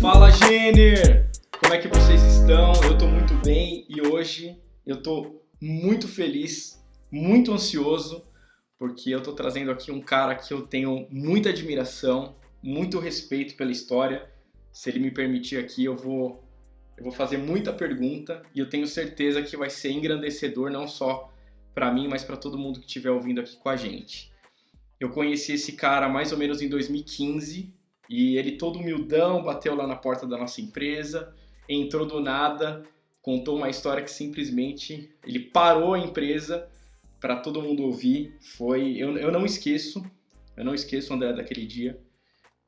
[0.00, 1.30] Fala, Gêner!
[1.60, 2.72] Como é que vocês estão?
[2.82, 8.24] Eu tô muito bem e hoje eu tô muito feliz, muito ansioso,
[8.76, 13.70] porque eu tô trazendo aqui um cara que eu tenho muita admiração, muito respeito pela
[13.70, 14.28] história.
[14.72, 16.42] Se ele me permitir aqui, eu vou
[16.96, 21.32] eu vou fazer muita pergunta e eu tenho certeza que vai ser engrandecedor não só
[21.74, 24.30] para mim, mas para todo mundo que estiver ouvindo aqui com a gente.
[25.00, 27.72] Eu conheci esse cara mais ou menos em 2015
[28.08, 31.34] e ele todo humildão bateu lá na porta da nossa empresa,
[31.68, 32.84] entrou do nada,
[33.22, 36.68] contou uma história que simplesmente ele parou a empresa
[37.20, 38.36] para todo mundo ouvir.
[38.40, 40.04] Foi, eu, eu não esqueço,
[40.56, 41.98] eu não esqueço André daquele dia.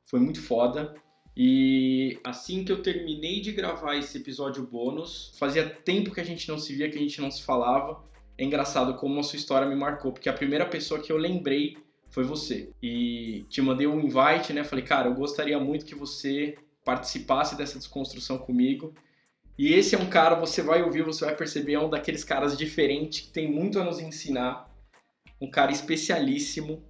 [0.07, 0.95] Foi muito foda.
[1.37, 6.49] E assim que eu terminei de gravar esse episódio bônus, fazia tempo que a gente
[6.49, 8.05] não se via, que a gente não se falava.
[8.39, 11.77] É engraçado como a sua história me marcou, porque a primeira pessoa que eu lembrei
[12.09, 12.71] foi você.
[12.81, 14.63] E te mandei um invite, né?
[14.63, 18.95] Falei, cara, eu gostaria muito que você participasse dessa desconstrução comigo.
[19.59, 22.57] E esse é um cara, você vai ouvir, você vai perceber, é um daqueles caras
[22.57, 24.69] diferentes que tem muito a nos ensinar.
[25.41, 26.83] Um cara especialíssimo.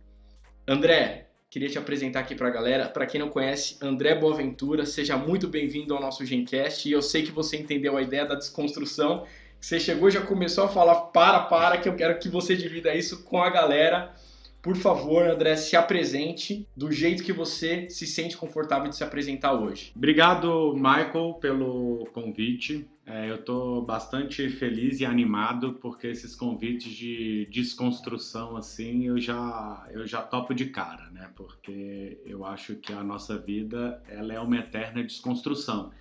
[0.66, 2.88] André, queria te apresentar aqui pra galera.
[2.88, 6.88] Para quem não conhece, André Boaventura, seja muito bem-vindo ao nosso Gencast.
[6.88, 9.24] E eu sei que você entendeu a ideia da desconstrução.
[9.60, 13.22] Você chegou já começou a falar para, para, que eu quero que você divida isso
[13.22, 14.12] com a galera.
[14.60, 19.52] Por favor, André, se apresente do jeito que você se sente confortável de se apresentar
[19.52, 19.92] hoje.
[19.94, 22.84] Obrigado, Michael, pelo convite.
[23.06, 29.86] É, eu estou bastante feliz e animado porque esses convites de desconstrução assim eu já
[29.90, 31.30] eu já topo de cara, né?
[31.36, 35.92] Porque eu acho que a nossa vida ela é uma eterna desconstrução.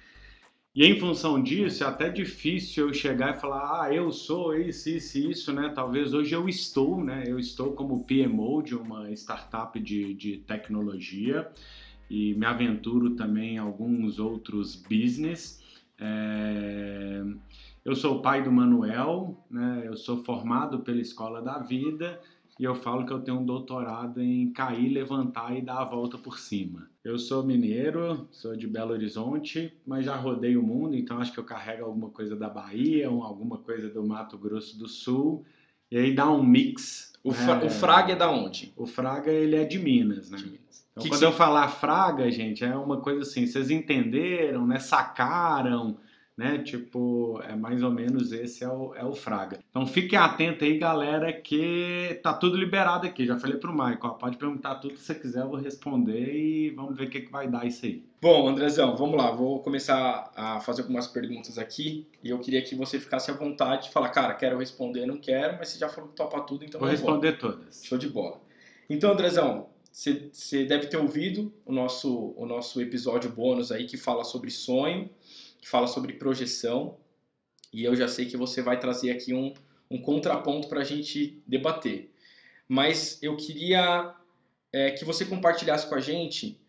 [0.75, 4.89] E em função disso, é até difícil eu chegar e falar, ah, eu sou isso,
[4.89, 5.69] isso isso, né?
[5.69, 7.25] Talvez hoje eu estou, né?
[7.27, 11.47] Eu estou como PMO de uma startup de, de tecnologia
[12.09, 15.62] e me aventuro também em alguns outros business.
[15.99, 17.21] É...
[17.85, 19.83] Eu sou o pai do Manuel, né?
[19.85, 22.19] Eu sou formado pela Escola da Vida
[22.59, 26.17] e eu falo que eu tenho um doutorado em cair, levantar e dar a volta
[26.17, 26.87] por cima.
[27.03, 31.39] Eu sou mineiro, sou de Belo Horizonte, mas já rodei o mundo, então acho que
[31.39, 35.43] eu carrego alguma coisa da Bahia, alguma coisa do Mato Grosso do Sul,
[35.91, 37.12] e aí dá um mix.
[37.23, 37.65] O, fra é...
[37.65, 38.73] o Fraga é da onde?
[38.75, 40.37] O Fraga, ele é de Minas, né?
[40.37, 40.85] De Minas.
[40.91, 44.79] Então, Que quando que eu falar Fraga, gente, é uma coisa assim, vocês entenderam, né?
[44.79, 45.97] Sacaram,
[46.37, 46.57] né?
[46.59, 49.59] Tipo, é mais ou menos esse é o, é o Fraga.
[49.69, 53.25] Então fiquem atentos aí, galera, que tá tudo liberado aqui.
[53.25, 56.69] Já falei pro Michael, ó, pode perguntar tudo que você quiser, eu vou responder e
[56.71, 58.03] vamos ver o que, que vai dar isso aí.
[58.21, 59.31] Bom, Andrezão, vamos lá.
[59.31, 63.87] Vou começar a fazer algumas perguntas aqui e eu queria que você ficasse à vontade
[63.87, 66.79] de falar, cara, quero responder, não quero, mas você já falou que topa tudo, então
[66.79, 67.83] Vou responder todas.
[67.83, 68.41] Show de bola.
[68.89, 73.95] Então, Andrezão, você você deve ter ouvido o nosso, o nosso episódio bônus aí que
[73.95, 75.07] fala sobre sonho,
[75.63, 76.97] que fala sobre projeção,
[77.71, 79.53] e eu já sei que você vai trazer aqui um,
[79.89, 82.11] um contraponto para a gente debater.
[82.67, 84.13] Mas eu queria
[84.73, 86.59] é, que você compartilhasse com a gente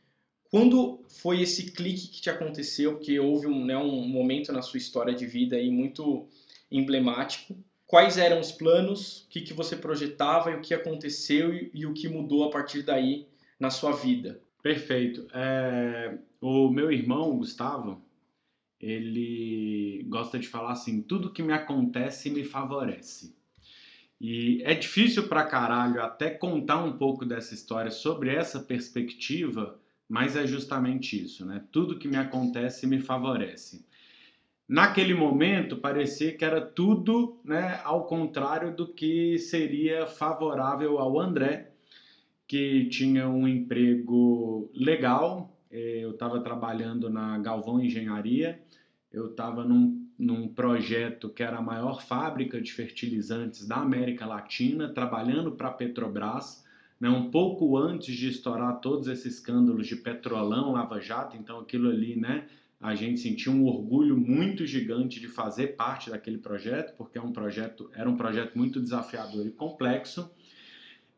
[0.49, 4.79] quando foi esse clique que te aconteceu, porque houve um, né, um momento na sua
[4.79, 6.29] história de vida aí muito
[6.71, 7.57] emblemático.
[7.89, 11.85] Quais eram os planos, o que, que você projetava e o que aconteceu e, e
[11.85, 13.27] o que mudou a partir daí
[13.59, 14.41] na sua vida?
[14.63, 15.27] Perfeito.
[15.35, 18.04] É, o meu irmão, Gustavo,
[18.85, 23.35] ele gosta de falar assim: tudo que me acontece me favorece.
[24.21, 29.79] E é difícil pra caralho até contar um pouco dessa história sobre essa perspectiva,
[30.09, 31.63] mas é justamente isso, né?
[31.73, 33.85] Tudo que me acontece me favorece.
[34.69, 41.71] Naquele momento parecia que era tudo, né, ao contrário do que seria favorável ao André,
[42.47, 45.54] que tinha um emprego legal.
[45.75, 48.63] Eh, Eu estava trabalhando na Galvão Engenharia,
[49.13, 54.89] eu estava num, num projeto que era a maior fábrica de fertilizantes da América Latina,
[54.89, 56.65] trabalhando para a Petrobras,
[57.01, 62.17] né, um pouco antes de estourar todos esses escândalos de petrolão, lava-jato, então aquilo ali,
[62.17, 62.47] né,
[62.81, 67.33] a gente sentiu um orgulho muito gigante de fazer parte daquele projeto, porque é um
[67.33, 70.31] projeto, era um projeto muito desafiador e complexo.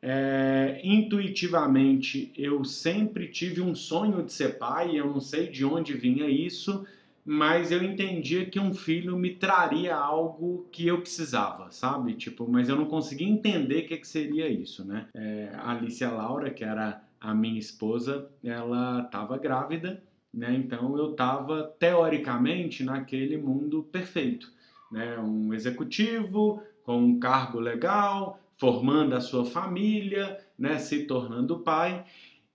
[0.09, 5.95] É, intuitivamente, eu sempre tive um sonho de ser pai, eu não sei de onde
[5.95, 6.87] vinha isso,
[7.25, 12.15] mas eu entendia que um filho me traria algo que eu precisava, sabe?
[12.15, 15.09] Tipo, mas eu não conseguia entender o que, que seria isso, né?
[15.13, 20.01] É, a Alicia Laura, que era a minha esposa, ela estava grávida,
[20.33, 20.55] né?
[20.55, 24.53] Então eu estava teoricamente naquele mundo perfeito,
[24.93, 25.19] né?
[25.19, 32.05] Um executivo com um cargo legal, formando a sua família, né, se tornando pai.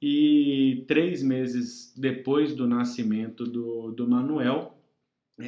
[0.02, 4.76] E três meses depois do nascimento do, do Manuel,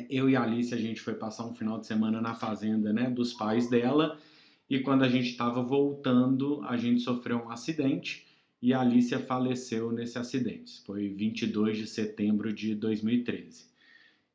[0.09, 3.09] eu e a Alice a gente foi passar um final de semana na fazenda né,
[3.09, 4.17] dos pais dela.
[4.69, 8.25] E quando a gente estava voltando, a gente sofreu um acidente
[8.61, 10.81] e a Alicia faleceu nesse acidente.
[10.85, 13.65] Foi 22 de setembro de 2013.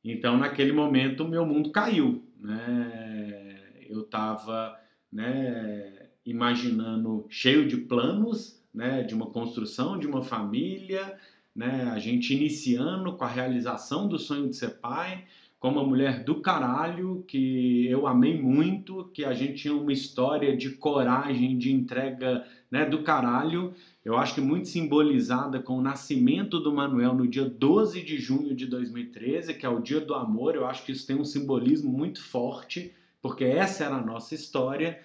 [0.05, 2.23] Então, naquele momento, meu mundo caiu.
[2.39, 3.59] Né?
[3.89, 4.79] Eu estava
[5.11, 5.98] né,
[6.31, 11.19] imaginando cheio de planos, né, de uma construção de uma família,
[11.57, 15.25] né, a gente iniciando com a realização do sonho de ser pai,
[15.59, 20.57] com uma mulher do caralho, que eu amei muito, que a gente tinha uma história
[20.57, 23.75] de coragem, de entrega né, do caralho.
[24.05, 28.55] Eu acho que muito simbolizada com o nascimento do Manuel no dia 12 de junho
[28.55, 30.55] de 2013, que é o dia do amor.
[30.55, 35.01] Eu acho que isso tem um simbolismo muito forte, porque essa era a nossa história.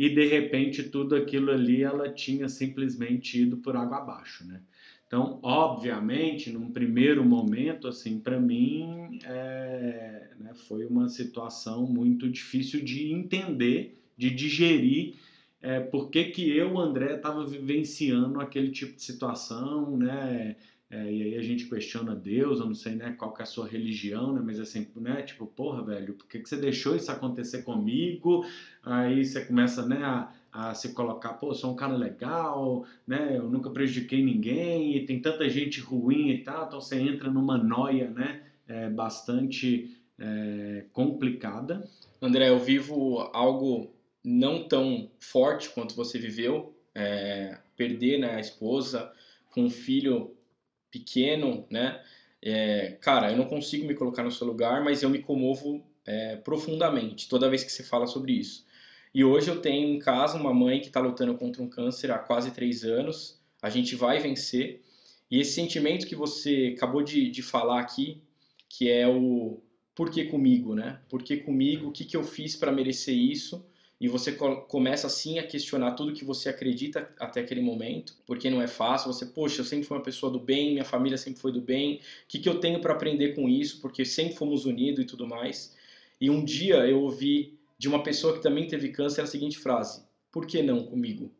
[0.00, 4.62] E de repente tudo aquilo ali ela tinha simplesmente ido por água abaixo, né?
[5.06, 12.82] Então, obviamente, num primeiro momento, assim, para mim, é, né, foi uma situação muito difícil
[12.82, 15.16] de entender, de digerir,
[15.60, 20.56] é, por que, que eu, André, estava vivenciando aquele tipo de situação, né?
[20.90, 23.46] É, e aí a gente questiona Deus, eu não sei né, qual que é a
[23.46, 27.12] sua religião, né, mas assim, né, tipo, porra, velho, por que, que você deixou isso
[27.12, 28.44] acontecer comigo?
[28.82, 33.36] Aí você começa né, a, a se colocar, pô, sou um cara legal, né?
[33.36, 37.56] Eu nunca prejudiquei ninguém e tem tanta gente ruim e tal, então você entra numa
[37.56, 38.42] noia, né?
[38.66, 41.88] É, bastante é, complicada.
[42.20, 43.92] André, eu vivo algo
[44.24, 49.10] não tão forte quanto você viveu, é, perder né, a esposa
[49.50, 50.34] com um filho
[50.90, 52.00] pequeno, né?
[52.42, 56.36] É, cara, eu não consigo me colocar no seu lugar, mas eu me comovo é,
[56.36, 58.66] profundamente toda vez que você fala sobre isso.
[59.14, 62.18] E hoje eu tenho em casa uma mãe que está lutando contra um câncer há
[62.18, 63.40] quase três anos.
[63.60, 64.82] A gente vai vencer.
[65.30, 68.22] E esse sentimento que você acabou de, de falar aqui,
[68.68, 69.60] que é o
[69.94, 71.00] por que comigo, né?
[71.08, 71.88] Por que comigo?
[71.88, 73.66] O que, que eu fiz para merecer isso?
[74.00, 78.62] E você começa assim a questionar tudo que você acredita até aquele momento, porque não
[78.62, 79.12] é fácil.
[79.12, 81.96] Você, poxa, eu sempre fui uma pessoa do bem, minha família sempre foi do bem.
[81.96, 83.78] O que, que eu tenho para aprender com isso?
[83.82, 85.76] Porque sempre fomos unidos e tudo mais.
[86.18, 90.02] E um dia eu ouvi de uma pessoa que também teve câncer a seguinte frase:
[90.32, 91.26] Por que não comigo?
[91.26, 91.30] O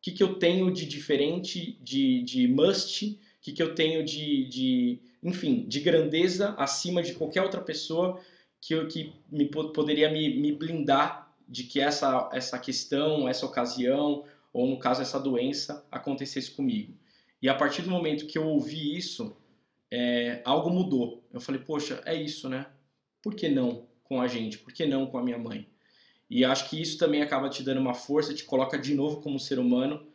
[0.00, 3.04] que, que eu tenho de diferente, de, de must?
[3.06, 8.20] O que, que eu tenho de, de, enfim, de grandeza acima de qualquer outra pessoa
[8.60, 14.66] que, que me, poderia me, me blindar de que essa, essa questão, essa ocasião, ou
[14.66, 16.96] no caso essa doença, acontecesse comigo?
[17.40, 19.36] E a partir do momento que eu ouvi isso,
[19.90, 21.22] é, algo mudou.
[21.32, 22.66] Eu falei, poxa, é isso, né?
[23.22, 23.86] Por que não?
[24.12, 25.66] com a gente, por que não com a minha mãe?
[26.28, 29.40] E acho que isso também acaba te dando uma força, te coloca de novo como
[29.40, 29.96] ser humano.
[29.98, 30.10] Perfeito.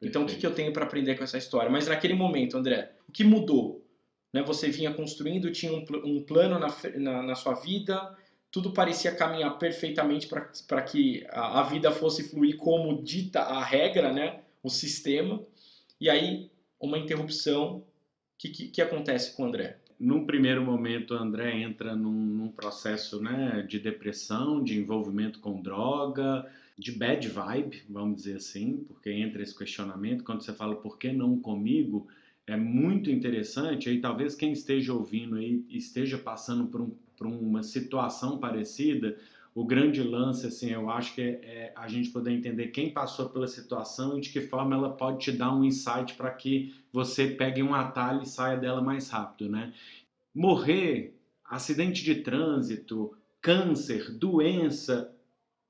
[0.00, 1.70] Então, o que, que eu tenho para aprender com essa história?
[1.70, 3.86] Mas naquele momento, André, o que mudou?
[4.32, 4.42] Né?
[4.42, 8.16] Você vinha construindo, tinha um, um plano na, na, na, sua vida,
[8.52, 14.12] tudo parecia caminhar perfeitamente para que a, a, vida fosse fluir como dita a regra,
[14.12, 14.40] né?
[14.62, 15.42] o sistema.
[16.00, 17.78] E aí, uma interrupção.
[17.78, 17.84] O
[18.38, 19.78] que, que, que acontece com o André?
[20.02, 25.62] num primeiro momento, o André entra num, num, processo né, de depressão, de envolvimento com
[25.62, 26.44] droga,
[26.76, 30.24] de bad vibe, vamos dizer assim, porque entra esse questionamento.
[30.24, 32.08] Quando você fala por que não comigo,
[32.48, 33.88] é muito interessante.
[33.88, 36.90] Aí talvez quem esteja ouvindo aí esteja passando por, um,
[37.22, 39.16] por uma situação parecida.
[39.54, 43.28] O grande lance, assim, eu acho que é, é a gente poder entender quem passou
[43.28, 47.28] pela situação e de que forma ela pode te dar um insight para que você
[47.28, 49.72] pegue um atalho e saia dela mais rápido, né?
[50.34, 51.14] Morrer,
[51.44, 55.14] acidente de trânsito, câncer, doença,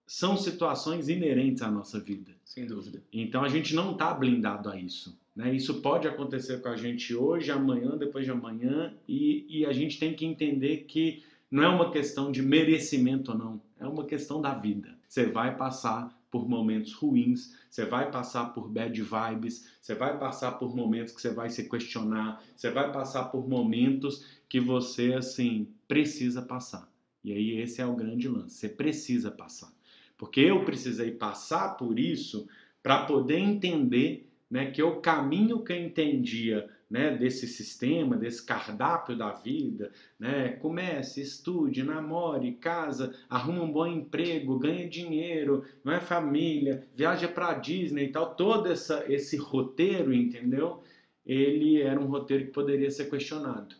[0.06, 2.32] são situações inerentes à nossa vida.
[2.44, 3.02] Sem dúvida.
[3.12, 5.18] Então a gente não está blindado a isso.
[5.34, 5.54] Né?
[5.54, 9.98] Isso pode acontecer com a gente hoje, amanhã, depois de amanhã, e, e a gente
[9.98, 14.40] tem que entender que não é uma questão de merecimento ou não, é uma questão
[14.40, 14.96] da vida.
[15.06, 20.52] Você vai passar por momentos ruins, você vai passar por bad vibes, você vai passar
[20.52, 25.68] por momentos que você vai se questionar, você vai passar por momentos que você assim
[25.86, 26.90] precisa passar.
[27.22, 29.70] E aí esse é o grande lance, você precisa passar.
[30.16, 32.48] Porque eu precisei passar por isso
[32.82, 39.16] para poder entender né, que o caminho que eu entendia né, desse sistema, desse cardápio
[39.16, 46.00] da vida, né, comece, estude, namore, casa, arruma um bom emprego, ganha dinheiro, não é
[46.00, 50.82] família, viaja para Disney e tal, todo essa, esse roteiro, entendeu?
[51.24, 53.74] Ele era um roteiro que poderia ser questionado.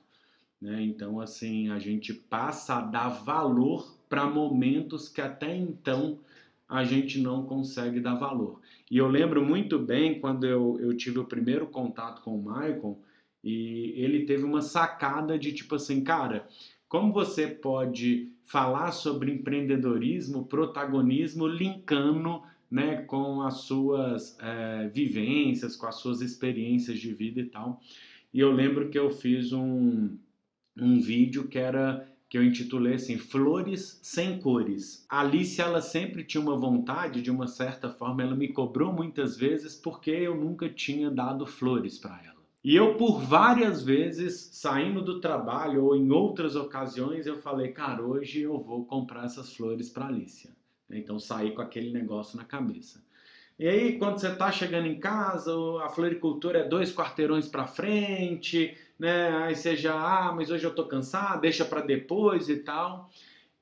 [0.59, 0.81] Né?
[0.81, 6.19] Então, assim, a gente passa a dar valor para momentos que até então
[6.73, 8.63] a gente não consegue dar valor.
[8.91, 12.99] E eu lembro muito bem quando eu, eu tive o primeiro contato com o Michael
[13.45, 16.49] e ele teve uma sacada de tipo assim, cara,
[16.89, 25.87] como você pode falar sobre empreendedorismo, protagonismo, linkando né, com as suas é, vivências, com
[25.87, 27.83] as suas experiências de vida e tal.
[28.33, 30.17] E eu lembro que eu fiz um,
[30.75, 35.05] um vídeo que era que eu intitulei assim Flores sem cores.
[35.07, 39.37] A Alice ela sempre tinha uma vontade, de uma certa forma, ela me cobrou muitas
[39.37, 42.41] vezes porque eu nunca tinha dado flores para ela.
[42.65, 48.03] E eu por várias vezes, saindo do trabalho ou em outras ocasiões, eu falei, cara,
[48.03, 50.53] hoje eu vou comprar essas flores para Alicia.
[50.91, 53.05] Então saí com aquele negócio na cabeça.
[53.59, 55.53] E aí, quando você está chegando em casa,
[55.85, 59.29] a floricultura é dois quarteirões para frente, né?
[59.45, 63.11] Aí já, ah, mas hoje eu tô cansado, deixa para depois e tal.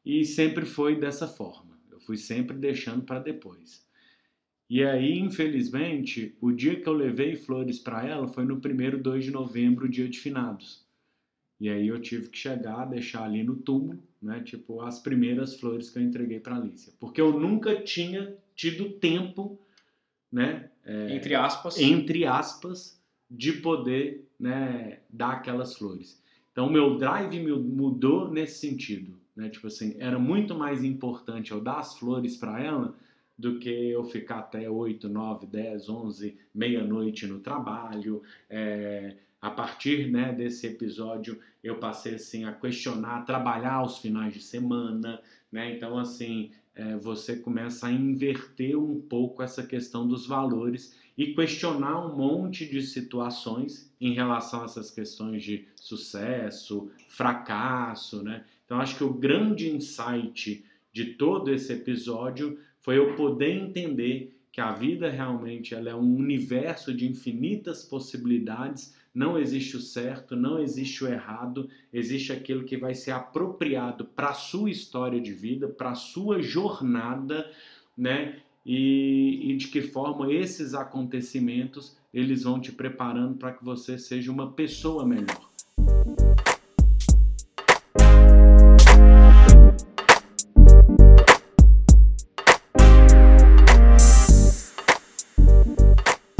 [0.04, 1.78] E sempre foi dessa forma.
[1.90, 3.86] Eu fui sempre deixando para depois.
[4.68, 9.24] E aí, infelizmente, o dia que eu levei flores para ela foi no primeiro 2
[9.24, 10.86] de novembro, dia de finados.
[11.58, 14.40] E aí eu tive que chegar, deixar ali no túmulo, né?
[14.40, 16.92] Tipo, as primeiras flores que eu entreguei para Alicia.
[17.00, 19.60] Porque eu nunca tinha tido tempo,
[20.32, 20.70] né?
[20.84, 21.78] É, entre aspas.
[21.78, 26.20] Entre aspas, de poder né, dar aquelas flores.
[26.50, 29.20] Então, meu drive mudou nesse sentido.
[29.36, 29.48] Né?
[29.50, 32.96] Tipo assim, era muito mais importante eu dar as flores para ela
[33.38, 38.22] do que eu ficar até 8, 9, 10, 11, meia-noite no trabalho.
[38.48, 44.34] É, a partir né, desse episódio, eu passei assim, a questionar, a trabalhar aos finais
[44.34, 45.20] de semana.
[45.50, 45.74] Né?
[45.74, 52.06] Então, assim, é, você começa a inverter um pouco essa questão dos valores e questionar
[52.06, 58.42] um monte de situações em relação a essas questões de sucesso, fracasso, né?
[58.64, 64.62] Então acho que o grande insight de todo esse episódio foi eu poder entender que
[64.62, 70.58] a vida realmente ela é um universo de infinitas possibilidades, não existe o certo, não
[70.58, 75.68] existe o errado, existe aquilo que vai ser apropriado para a sua história de vida,
[75.68, 77.52] para a sua jornada,
[77.94, 78.40] né?
[78.64, 84.30] E, e de que forma esses acontecimentos eles vão te preparando para que você seja
[84.32, 85.48] uma pessoa melhor.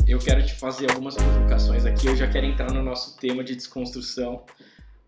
[0.07, 2.09] Eu quero te fazer algumas provocações aqui.
[2.09, 4.45] Eu já quero entrar no nosso tema de desconstrução.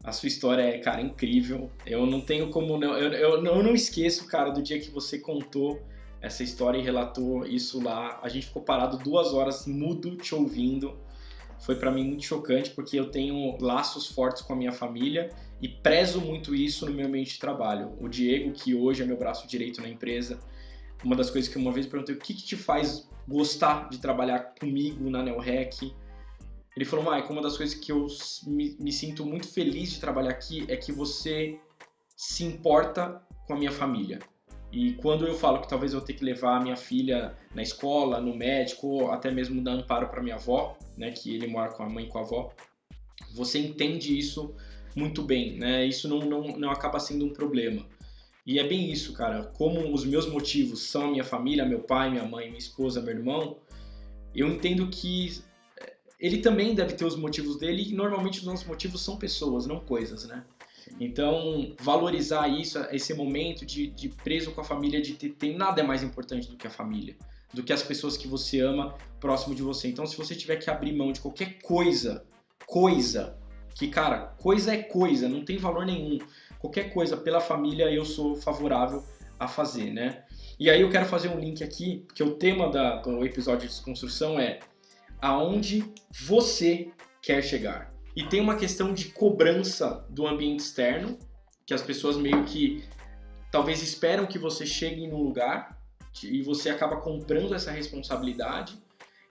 [0.04, 1.70] A sua história é, cara, incrível.
[1.84, 2.96] Eu não tenho como não.
[2.96, 5.80] Eu, eu, eu não esqueço, cara, do dia que você contou
[6.22, 8.20] essa história e relatou isso lá.
[8.22, 10.96] A gente ficou parado duas horas mudo te ouvindo.
[11.60, 15.68] Foi para mim muito chocante porque eu tenho laços fortes com a minha família e
[15.68, 17.92] prezo muito isso no meu ambiente de trabalho.
[18.00, 20.40] O Diego, que hoje é meu braço direito na empresa,
[21.04, 24.54] uma das coisas que uma vez perguntei o que, que te faz gostar de trabalhar
[24.58, 25.92] comigo na NeoRec,
[26.76, 28.06] ele falou, Mike, uma das coisas que eu
[28.46, 31.58] me, me sinto muito feliz de trabalhar aqui é que você
[32.16, 34.20] se importa com a minha família.
[34.72, 38.20] E quando eu falo que talvez eu tenha que levar a minha filha na escola,
[38.20, 41.82] no médico, ou até mesmo dar amparo para minha avó, né, que ele mora com
[41.82, 42.50] a mãe e com a avó,
[43.34, 44.54] você entende isso
[44.96, 45.84] muito bem, né?
[45.86, 47.86] Isso não, não, não acaba sendo um problema.
[48.46, 49.44] E é bem isso, cara.
[49.44, 53.14] Como os meus motivos são a minha família, meu pai, minha mãe, minha esposa, meu
[53.14, 53.58] irmão,
[54.34, 55.42] eu entendo que
[55.80, 59.66] eh, ele também deve ter os motivos dele e normalmente os nossos motivos são pessoas,
[59.66, 60.44] não coisas, né?
[61.00, 65.80] Então, valorizar isso, esse momento de, de preso com a família, de ter, ter, nada
[65.80, 67.16] é mais importante do que a família,
[67.52, 69.88] do que as pessoas que você ama próximo de você.
[69.88, 72.24] Então, se você tiver que abrir mão de qualquer coisa,
[72.66, 73.36] coisa,
[73.74, 76.18] que cara, coisa é coisa, não tem valor nenhum.
[76.58, 79.04] Qualquer coisa pela família eu sou favorável
[79.38, 80.24] a fazer, né?
[80.58, 83.74] E aí eu quero fazer um link aqui, porque o tema da, do episódio de
[83.74, 84.60] desconstrução é
[85.20, 86.88] aonde você
[87.20, 87.91] quer chegar.
[88.14, 91.18] E tem uma questão de cobrança do ambiente externo,
[91.66, 92.84] que as pessoas meio que
[93.50, 95.78] talvez esperam que você chegue num lugar
[96.22, 98.78] e você acaba comprando essa responsabilidade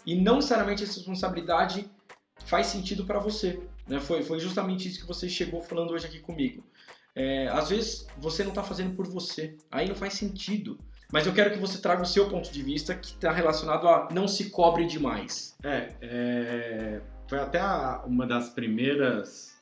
[0.06, 1.90] e não necessariamente essa responsabilidade
[2.46, 3.60] faz sentido para você.
[3.88, 4.00] Né?
[4.00, 6.64] Foi, foi justamente isso que você chegou falando hoje aqui comigo.
[7.14, 10.80] É, às vezes você não está fazendo por você, aí não faz sentido.
[11.12, 14.08] Mas eu quero que você traga o seu ponto de vista que está relacionado a
[14.12, 15.58] não se cobre demais.
[15.62, 19.58] É, é foi até a, uma das primeiras,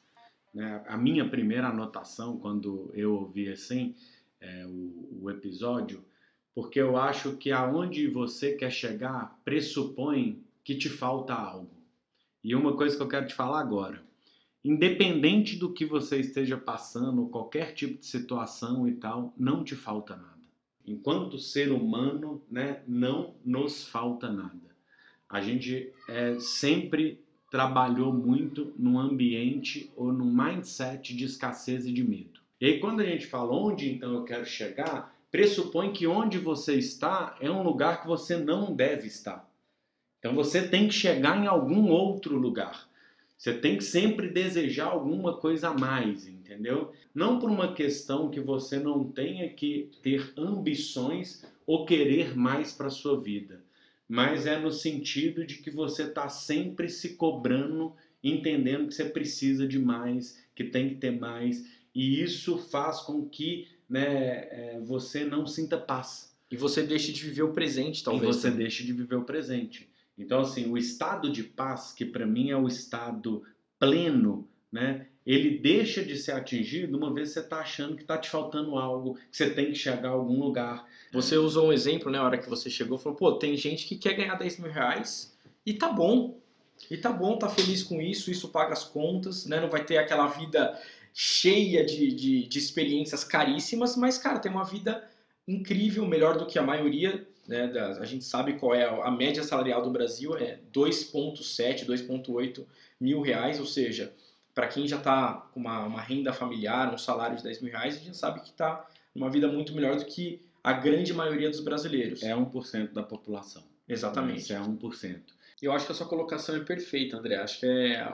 [0.52, 3.94] né, a minha primeira anotação quando eu ouvi assim
[4.42, 6.04] é, o, o episódio,
[6.56, 11.70] porque eu acho que aonde você quer chegar pressupõe que te falta algo.
[12.44, 14.02] E uma coisa que eu quero te falar agora,
[14.66, 20.16] independente do que você esteja passando, qualquer tipo de situação e tal, não te falta
[20.16, 20.42] nada.
[20.84, 24.76] Enquanto ser humano, né, não nos falta nada.
[25.30, 32.04] A gente é, sempre trabalhou muito num ambiente ou num mindset de escassez e de
[32.04, 32.40] medo.
[32.62, 36.76] E aí, quando a gente fala onde então eu quero chegar, pressupõe que onde você
[36.76, 39.50] está é um lugar que você não deve estar.
[40.20, 42.88] Então você tem que chegar em algum outro lugar.
[43.38, 46.92] Você tem que sempre desejar alguma coisa a mais, entendeu?
[47.16, 52.90] Não por uma questão que você não tenha que ter ambições ou querer mais para
[52.90, 53.64] sua vida,
[54.10, 59.68] mas é no sentido de que você está sempre se cobrando, entendendo que você precisa
[59.68, 61.64] de mais, que tem que ter mais,
[61.94, 66.36] e isso faz com que né, é, você não sinta paz.
[66.50, 68.36] E você deixe de viver o presente, talvez.
[68.36, 69.88] E você deixe de viver o presente.
[70.18, 73.44] Então, assim, o estado de paz, que para mim é o estado
[73.78, 75.09] pleno, né?
[75.32, 78.76] Ele deixa de ser atingido uma vez que você está achando que está te faltando
[78.80, 80.88] algo, que você tem que chegar a algum lugar.
[81.14, 82.18] Você usou um exemplo, né?
[82.18, 85.38] Na hora que você chegou, falou: pô, tem gente que quer ganhar 10 mil reais
[85.64, 86.40] e tá bom.
[86.90, 89.60] E tá bom, tá feliz com isso, isso paga as contas, né?
[89.60, 90.82] Não vai ter aquela vida
[91.14, 95.08] cheia de, de, de experiências caríssimas, mas, cara, tem uma vida
[95.48, 99.44] incrível, melhor do que a maioria né, a gente sabe qual é a, a média
[99.44, 102.64] salarial do Brasil, é 2,7, 2,8
[103.00, 104.14] mil reais, ou seja,
[104.54, 107.96] para quem já está com uma, uma, renda familiar, um salário de 10 mil reais,
[107.96, 111.62] a gente sabe que está numa vida muito melhor do que a grande maioria dos
[111.62, 112.24] brasileiros.
[112.24, 113.64] É 1% da população.
[113.88, 114.42] Exatamente.
[114.42, 115.22] Isso é 1%.
[115.62, 117.36] Eu acho que a sua colocação é perfeita, André.
[117.38, 118.08] Acho que é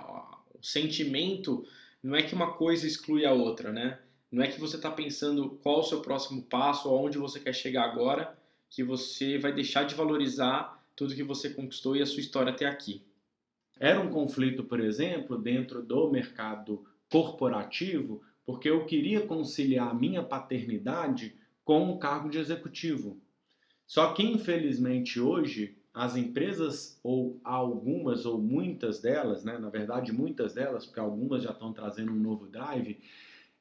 [0.54, 1.66] o sentimento
[2.06, 3.98] não é que uma coisa exclui a outra, né?
[4.32, 7.84] Não é que você está pensando qual o seu próximo passo, aonde você quer chegar
[7.84, 8.38] agora,
[8.70, 12.68] que você vai deixar de valorizar tudo que você conquistou e a sua história até
[12.68, 13.02] aqui.
[13.80, 20.24] Era um conflito, por exemplo, dentro do mercado corporativo, porque eu queria conciliar a minha
[20.24, 23.20] paternidade com o cargo de executivo.
[23.86, 30.54] Só que, infelizmente, hoje, as empresas, ou algumas ou muitas delas, né, na verdade, muitas
[30.54, 33.00] delas, porque algumas já estão trazendo um novo drive,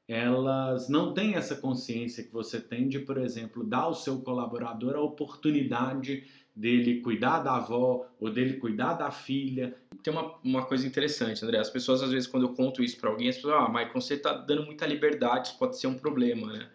[0.06, 4.94] elas não têm essa consciência que você tem de, por exemplo, dar ao seu colaborador
[4.96, 6.24] a oportunidade
[6.54, 9.74] dele cuidar da avó ou dele cuidar da filha.
[10.04, 11.58] Tem uma, uma coisa interessante, André.
[11.58, 14.14] As pessoas, às vezes, quando eu conto isso para alguém, as pessoas ah, Michael, você
[14.14, 16.68] está dando muita liberdade, isso pode ser um problema, né?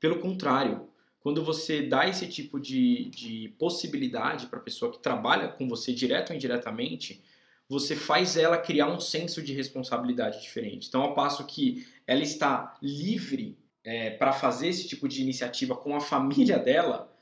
[0.00, 0.88] Pelo contrário,
[1.20, 5.92] quando você dá esse tipo de, de possibilidade para a pessoa que trabalha com você,
[5.92, 7.22] direto ou indiretamente,
[7.68, 10.88] você faz ela criar um senso de responsabilidade diferente.
[10.88, 15.94] Então, ao passo que ela está livre é, para fazer esse tipo de iniciativa com
[15.94, 17.14] a família dela,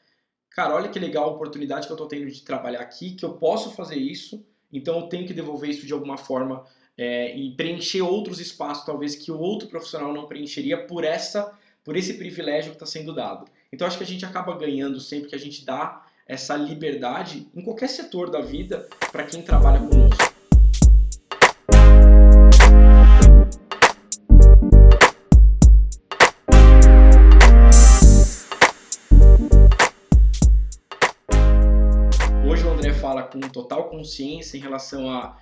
[0.48, 3.32] cara, olha que legal a oportunidade que eu estou tendo de trabalhar aqui, que eu
[3.32, 6.64] posso fazer isso, então eu tenho que devolver isso de alguma forma
[6.96, 11.52] é, e preencher outros espaços, talvez que o outro profissional não preencheria por essa,
[11.82, 13.46] por esse privilégio que está sendo dado.
[13.72, 17.62] Então acho que a gente acaba ganhando sempre que a gente dá essa liberdade em
[17.62, 20.29] qualquer setor da vida para quem trabalha conosco.
[34.10, 35.38] Consciência em relação a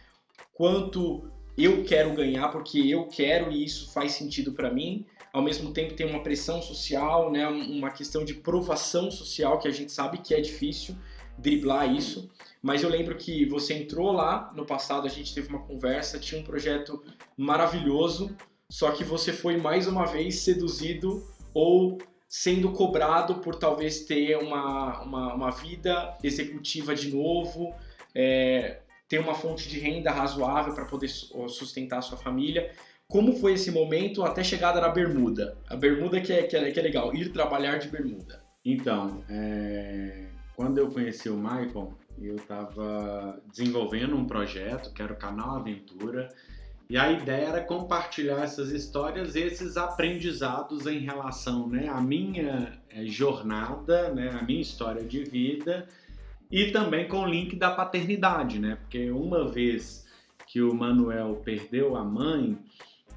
[0.52, 5.06] quanto eu quero ganhar porque eu quero e isso faz sentido para mim.
[5.32, 9.70] Ao mesmo tempo tem uma pressão social, né, uma questão de provação social que a
[9.70, 10.94] gente sabe que é difícil
[11.36, 12.30] driblar isso.
[12.60, 16.40] Mas eu lembro que você entrou lá no passado, a gente teve uma conversa, tinha
[16.40, 17.02] um projeto
[17.36, 18.36] maravilhoso,
[18.68, 25.02] só que você foi mais uma vez seduzido ou sendo cobrado por talvez ter uma,
[25.02, 27.74] uma, uma vida executiva de novo,
[28.18, 32.72] é, ter uma fonte de renda razoável para poder sustentar a sua família.
[33.06, 35.56] Como foi esse momento até chegada na bermuda?
[35.68, 38.42] A bermuda que é, que é, que é legal, ir trabalhar de bermuda.
[38.64, 40.26] Então, é,
[40.56, 46.28] quando eu conheci o Michael, eu estava desenvolvendo um projeto que era o Canal Aventura,
[46.90, 53.06] e a ideia era compartilhar essas histórias, esses aprendizados em relação né, à minha é,
[53.06, 55.86] jornada, né, à minha história de vida
[56.50, 58.76] e também com o link da paternidade, né?
[58.76, 60.06] Porque uma vez
[60.46, 62.58] que o Manuel perdeu a mãe,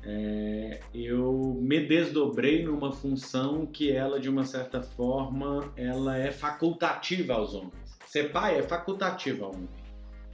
[0.03, 7.33] é, eu me desdobrei numa função que ela, de uma certa forma, ela é facultativa
[7.33, 7.99] aos homens.
[8.05, 9.69] Ser pai é facultativo ao homem.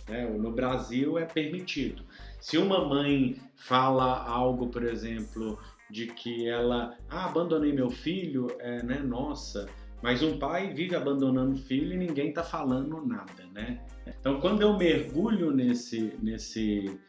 [0.07, 0.25] Né?
[0.25, 2.03] No Brasil é permitido.
[2.39, 8.81] Se uma mãe fala algo, por exemplo, de que ela, ah, abandonei meu filho, é,
[8.83, 9.67] né, nossa,
[10.01, 13.81] mas um pai vive abandonando o filho e ninguém está falando nada, né?
[14.19, 16.99] Então, quando eu mergulho nesse, nesse,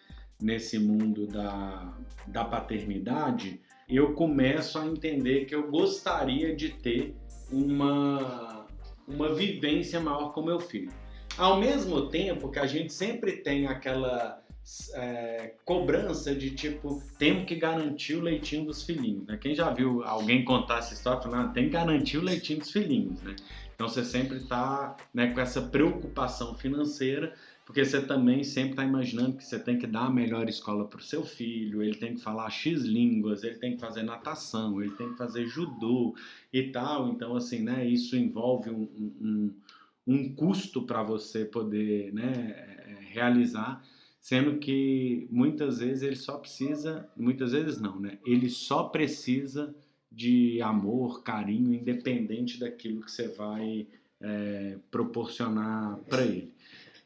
[0.40, 1.94] nesse mundo da,
[2.26, 7.14] da paternidade, eu começo a entender que eu gostaria de ter
[7.50, 8.66] uma,
[9.06, 10.90] uma vivência maior com meu filho.
[11.36, 14.42] Ao mesmo tempo que a gente sempre tem aquela
[14.94, 19.38] é, cobrança de tipo, temos que garantir o leitinho dos filhinhos, né?
[19.40, 22.70] Quem já viu alguém contar essa história falando, ah, tem que garantir o leitinho dos
[22.70, 23.34] filhinhos, né?
[23.74, 27.32] Então você sempre está né, com essa preocupação financeira,
[27.64, 30.98] porque você também sempre está imaginando que você tem que dar a melhor escola para
[30.98, 34.90] o seu filho, ele tem que falar X línguas, ele tem que fazer natação, ele
[34.92, 36.14] tem que fazer judô
[36.52, 37.08] e tal.
[37.08, 38.88] Então, assim, né, isso envolve um,
[39.20, 39.54] um,
[40.06, 43.82] um custo para você poder né, é, realizar
[44.28, 48.18] sendo que muitas vezes ele só precisa, muitas vezes não, né?
[48.26, 49.74] Ele só precisa
[50.12, 53.86] de amor, carinho, independente daquilo que você vai
[54.20, 56.52] é, proporcionar para ele.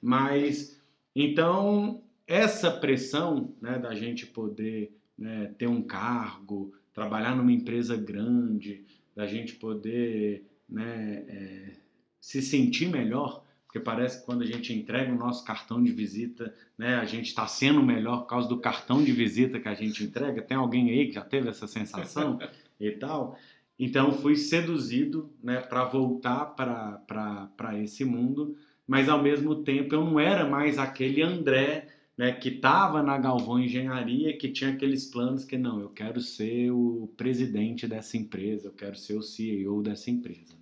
[0.02, 0.82] Mas
[1.14, 8.84] então essa pressão, né, da gente poder né, ter um cargo, trabalhar numa empresa grande,
[9.14, 11.76] da gente poder né, é,
[12.20, 16.54] se sentir melhor, porque parece que quando a gente entrega o nosso cartão de visita,
[16.76, 20.04] né, a gente está sendo melhor por causa do cartão de visita que a gente
[20.04, 20.42] entrega.
[20.42, 22.38] Tem alguém aí que já teve essa sensação
[22.78, 23.38] e tal?
[23.78, 30.20] Então fui seduzido né, para voltar para esse mundo, mas ao mesmo tempo eu não
[30.20, 35.56] era mais aquele André né, que estava na Galvão Engenharia, que tinha aqueles planos que
[35.56, 40.61] não, eu quero ser o presidente dessa empresa, eu quero ser o CEO dessa empresa.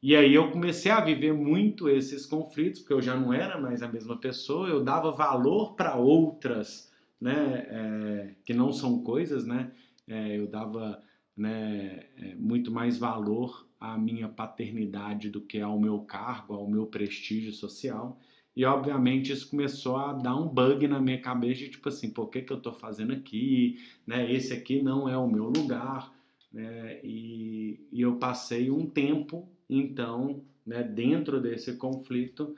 [0.00, 3.82] E aí eu comecei a viver muito esses conflitos, porque eu já não era mais
[3.82, 9.72] a mesma pessoa, eu dava valor para outras, né, é, que não são coisas, né,
[10.06, 11.02] é, eu dava
[11.36, 16.86] né, é, muito mais valor à minha paternidade do que ao meu cargo, ao meu
[16.86, 18.20] prestígio social.
[18.54, 22.42] E obviamente isso começou a dar um bug na minha cabeça tipo assim, por que,
[22.42, 23.78] que eu estou fazendo aqui?
[24.04, 24.32] Né?
[24.32, 26.12] Esse aqui não é o meu lugar.
[26.52, 26.98] Né?
[27.04, 32.54] E, e eu passei um tempo então, né, dentro desse conflito,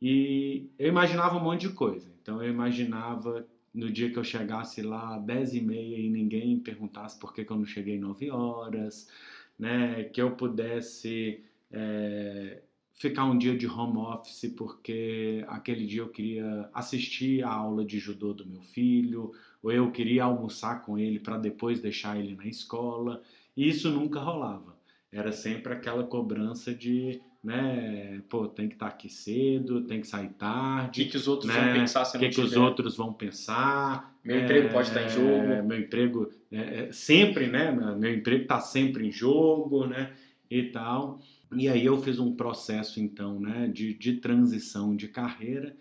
[0.00, 2.10] e eu imaginava um monte de coisa.
[2.22, 7.18] Então, eu imaginava no dia que eu chegasse lá 10 e meia e ninguém perguntasse
[7.18, 9.08] por que, que eu não cheguei 9 horas,
[9.58, 12.62] né, que eu pudesse é,
[12.94, 17.98] ficar um dia de home office porque aquele dia eu queria assistir a aula de
[17.98, 22.46] judô do meu filho, ou eu queria almoçar com ele para depois deixar ele na
[22.46, 23.22] escola.
[23.56, 24.75] E isso nunca rolava
[25.16, 30.06] era sempre aquela cobrança de, né, pô, tem que estar tá aqui cedo, tem que
[30.06, 31.02] sair tarde.
[31.02, 33.12] O que, que os outros né, vão pensar se não que, que os outros vão
[33.12, 34.14] pensar.
[34.22, 35.64] Meu é, emprego pode estar em jogo.
[35.64, 40.12] Meu emprego, é, é, sempre, né, meu emprego está sempre em jogo, né,
[40.50, 41.20] e tal.
[41.56, 45.76] E aí eu fiz um processo, então, né, de, de transição de carreira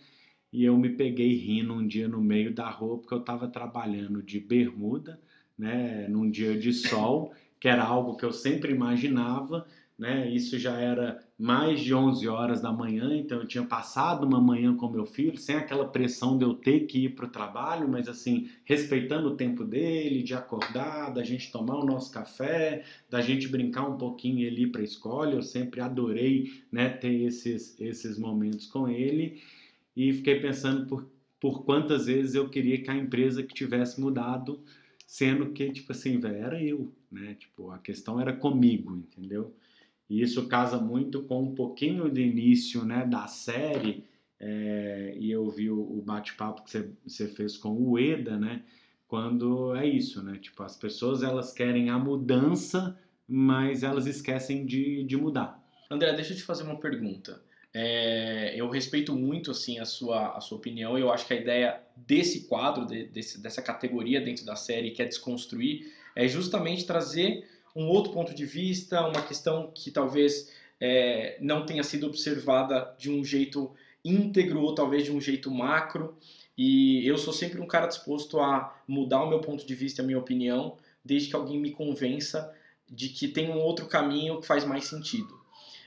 [0.56, 4.24] e eu me peguei rindo um dia no meio da rua porque eu estava trabalhando
[4.24, 5.20] de bermuda,
[5.58, 9.66] né, num dia de sol que era algo que eu sempre imaginava,
[9.98, 10.30] né?
[10.30, 14.76] Isso já era mais de 11 horas da manhã, então eu tinha passado uma manhã
[14.76, 18.08] com meu filho, sem aquela pressão de eu ter que ir para o trabalho, mas
[18.08, 23.48] assim, respeitando o tempo dele, de acordar, da gente tomar o nosso café, da gente
[23.48, 25.32] brincar um pouquinho ir para a escola.
[25.32, 29.42] Eu sempre adorei né, ter esses, esses momentos com ele
[29.96, 34.62] e fiquei pensando por, por quantas vezes eu queria que a empresa que tivesse mudado
[35.06, 37.36] sendo que, tipo assim, velho, era eu, né?
[37.36, 39.56] Tipo, a questão era comigo, entendeu?
[40.10, 44.06] E isso casa muito com um pouquinho do início, né, da série,
[44.40, 48.64] é, e eu vi o, o bate-papo que você, você fez com o Eda, né?
[49.08, 50.38] Quando é isso, né?
[50.40, 55.64] Tipo, as pessoas, elas querem a mudança, mas elas esquecem de, de mudar.
[55.90, 57.42] André, deixa eu te fazer uma pergunta.
[57.78, 60.98] É, eu respeito muito assim a sua, a sua opinião.
[60.98, 65.02] Eu acho que a ideia desse quadro, de, desse, dessa categoria dentro da série que
[65.02, 71.38] é desconstruir, é justamente trazer um outro ponto de vista, uma questão que talvez é,
[71.42, 73.70] não tenha sido observada de um jeito
[74.06, 76.18] íntegro ou talvez de um jeito macro.
[76.58, 80.06] E eu sou sempre um cara disposto a mudar o meu ponto de vista, a
[80.06, 82.56] minha opinião, desde que alguém me convença
[82.90, 85.44] de que tem um outro caminho que faz mais sentido.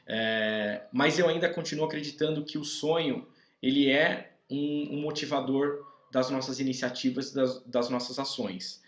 [0.09, 3.29] É, mas eu ainda continuo acreditando que o sonho
[3.63, 8.83] ele é um, um motivador das nossas iniciativas, das, das nossas ações.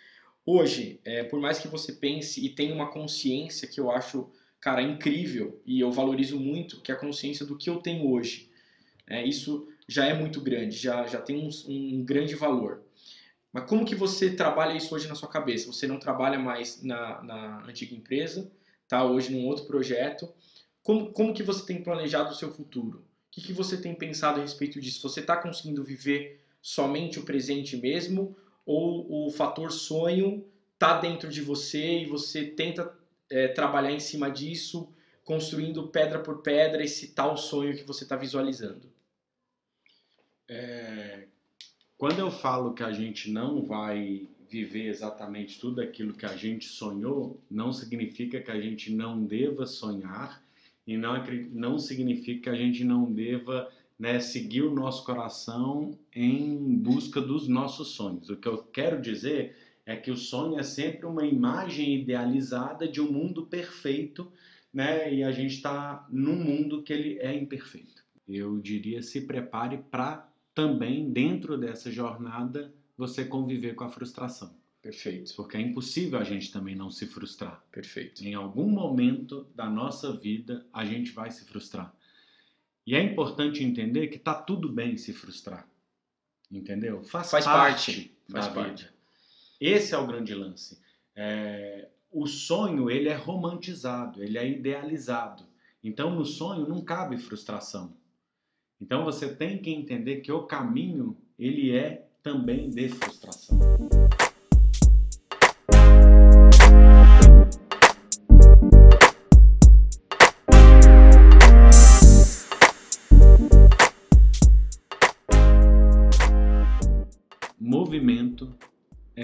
[0.47, 4.81] Hoje, é, por mais que você pense e tenha uma consciência que eu acho, cara,
[4.81, 8.49] incrível e eu valorizo muito, que é a consciência do que eu tenho hoje.
[9.07, 12.81] É, isso já é muito grande, já, já tem um, um grande valor.
[13.53, 15.67] Mas como que você trabalha isso hoje na sua cabeça?
[15.67, 18.51] Você não trabalha mais na, na antiga empresa,
[18.89, 20.33] tá hoje num outro projeto,
[20.83, 22.99] como, como que você tem planejado o seu futuro?
[22.99, 25.09] O que, que você tem pensado a respeito disso?
[25.09, 31.43] Você está conseguindo viver somente o presente mesmo ou o fator sonho está dentro de
[31.43, 32.93] você e você tenta
[33.29, 34.93] é, trabalhar em cima disso,
[35.25, 38.91] construindo pedra por pedra esse tal sonho que você está visualizando?
[40.49, 41.27] É,
[41.97, 46.67] quando eu falo que a gente não vai viver exatamente tudo aquilo que a gente
[46.67, 50.43] sonhou, não significa que a gente não deva sonhar
[50.91, 56.77] e não, não significa que a gente não deva né, seguir o nosso coração em
[56.77, 58.29] busca dos nossos sonhos.
[58.29, 59.55] O que eu quero dizer
[59.87, 64.33] é que o sonho é sempre uma imagem idealizada de um mundo perfeito,
[64.75, 65.15] né?
[65.15, 68.03] E a gente está num mundo que ele é imperfeito.
[68.29, 74.60] Eu diria se prepare para também dentro dessa jornada você conviver com a frustração.
[74.83, 75.35] Perfeito.
[75.37, 77.63] Porque é impossível a gente também não se frustrar.
[77.71, 78.25] Perfeito.
[78.25, 81.95] Em algum momento da nossa vida a gente vai se frustrar.
[82.87, 85.69] E é importante entender que tá tudo bem se frustrar.
[86.51, 87.05] Entendeu?
[87.05, 88.85] Faz, faz parte, parte faz parte.
[88.85, 88.95] Vida.
[89.61, 90.81] Esse é o grande lance.
[91.15, 95.45] É, o sonho ele é romantizado, ele é idealizado.
[95.85, 97.95] Então no sonho não cabe frustração.
[98.81, 103.59] Então você tem que entender que o caminho ele é também de frustração.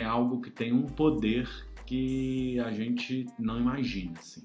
[0.06, 1.48] Algo que tem um poder
[1.84, 4.18] que a gente não imagina.
[4.18, 4.44] Assim.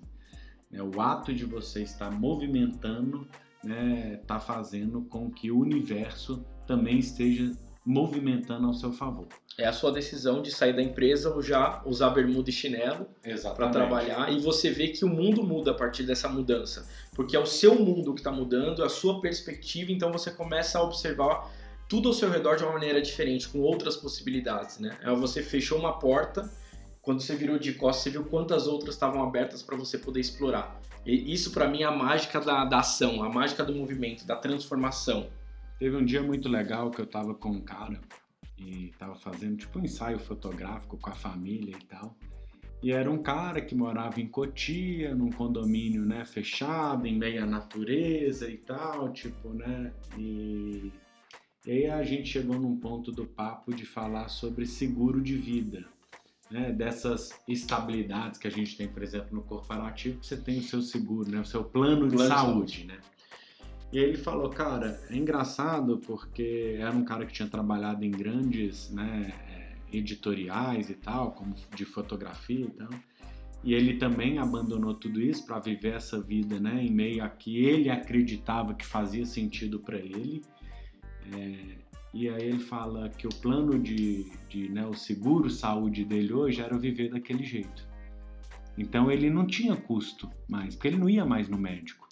[0.72, 3.28] É, o ato de você estar movimentando
[3.64, 7.52] né, tá fazendo com que o universo também esteja
[7.86, 9.28] movimentando ao seu favor.
[9.58, 13.08] É a sua decisão de sair da empresa ou já usar bermuda e chinelo
[13.56, 17.40] para trabalhar e você vê que o mundo muda a partir dessa mudança, porque é
[17.40, 21.52] o seu mundo que está mudando, é a sua perspectiva, então você começa a observar
[21.92, 24.98] tudo ao seu redor de uma maneira diferente, com outras possibilidades, né?
[25.02, 26.50] É você fechou uma porta,
[27.02, 30.80] quando você virou de costas, você viu quantas outras estavam abertas para você poder explorar.
[31.06, 34.38] E isso para mim é a mágica da, da ação, a mágica do movimento, da
[34.38, 35.30] transformação.
[35.80, 38.00] Teve um dia muito legal que eu tava com um cara
[38.58, 42.16] e tava fazendo tipo um ensaio fotográfico com a família e tal.
[42.82, 47.46] E era um cara que morava em Cotia, num condomínio, né, fechado, em meio à
[47.46, 49.92] natureza e tal, tipo, né?
[50.18, 50.90] E,
[51.66, 55.86] e aí a gente chegou num ponto do papo de falar sobre seguro de vida
[56.52, 60.82] né, dessas estabilidades que a gente tem, por exemplo, no corporativo, você tem o seu
[60.82, 63.00] seguro, né, o seu plano, plano de saúde, de né?
[63.94, 68.12] E aí ele falou, cara, é engraçado porque era um cara que tinha trabalhado em
[68.12, 72.90] grandes, né, é, editoriais e tal, como de fotografia e tal.
[73.64, 77.66] E ele também abandonou tudo isso para viver essa vida, né, em meio a que
[77.66, 80.42] ele acreditava que fazia sentido para ele.
[81.34, 81.82] É,
[82.14, 86.62] e aí ele fala que o plano de, de né, o seguro saúde dele hoje
[86.62, 87.88] era viver daquele jeito.
[88.78, 92.08] Então ele não tinha custo mais, porque ele não ia mais no médico.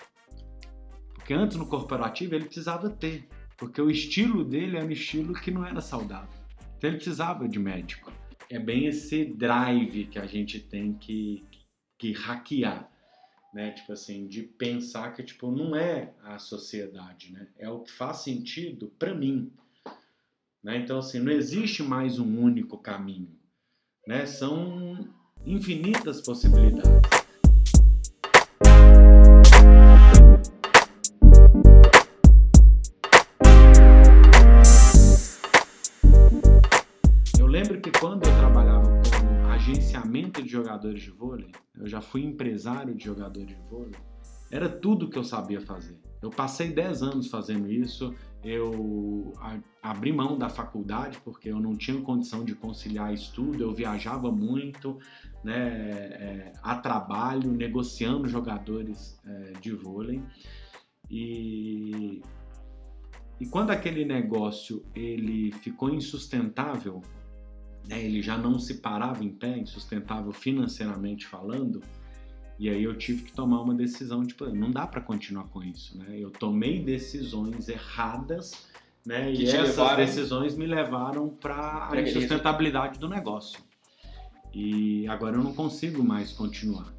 [1.13, 5.51] Porque antes no corporativo ele precisava ter, porque o estilo dele era um estilo que
[5.51, 6.39] não era saudável.
[6.77, 8.11] Então ele precisava de médico.
[8.49, 11.45] É bem esse drive que a gente tem que,
[11.97, 12.88] que hackear,
[13.53, 13.71] né?
[13.71, 17.47] Tipo assim, de pensar que tipo não é a sociedade, né?
[17.57, 19.51] É o que faz sentido para mim.
[20.63, 20.77] Né?
[20.77, 23.33] Então, assim, não existe mais um único caminho.
[24.05, 24.25] Né?
[24.25, 25.07] São
[25.45, 26.89] infinitas possibilidades.
[37.39, 41.51] Eu lembro que quando eu trabalhava com agenciamento de jogadores de vôlei,
[41.89, 43.99] eu já fui empresário de jogadores de vôlei,
[44.51, 45.97] era tudo que eu sabia fazer.
[46.21, 49.33] Eu passei 10 anos fazendo isso, eu
[49.81, 54.99] abri mão da faculdade porque eu não tinha condição de conciliar estudo, eu viajava muito
[55.43, 55.69] né,
[56.11, 60.21] é, a trabalho, negociando jogadores é, de vôlei.
[61.09, 62.21] E,
[63.39, 67.01] e quando aquele negócio ele ficou insustentável,
[67.89, 71.81] né, ele já não se parava em pé, insustentável financeiramente falando,
[72.59, 75.97] e aí eu tive que tomar uma decisão, tipo, não dá para continuar com isso,
[75.97, 76.07] né?
[76.11, 78.67] Eu tomei decisões erradas,
[79.05, 79.31] né?
[79.31, 80.05] Que e essas levaram...
[80.05, 83.59] decisões me levaram para a insustentabilidade do negócio.
[84.53, 86.93] E agora eu não consigo mais continuar.